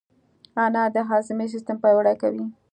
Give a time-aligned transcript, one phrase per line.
[0.63, 2.45] انار د هاضمې سیستم پیاوړی کوي.